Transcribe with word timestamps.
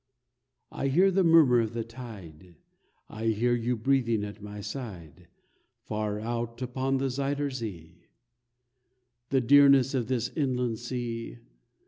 I 0.71 0.87
hear 0.87 1.11
the 1.11 1.23
murmur 1.23 1.59
of 1.59 1.75
the 1.75 1.83
tide, 1.83 2.55
I 3.07 3.25
hear 3.27 3.53
you 3.53 3.75
breathing 3.77 4.23
at 4.23 4.41
my 4.41 4.59
side, 4.59 5.27
Far 5.83 6.19
out 6.19 6.59
upon 6.63 6.97
the 6.97 7.11
Zuyder 7.11 7.51
Zee. 7.51 8.07
The 9.29 9.41
drearness 9.41 9.93
of 9.93 10.07
this 10.07 10.29
inland 10.35 10.79
sea! 10.79 11.37